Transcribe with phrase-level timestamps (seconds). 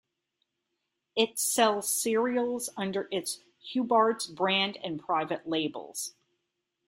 [1.15, 3.39] It sells cereals under its
[3.71, 6.15] Hubbards brand and private labels.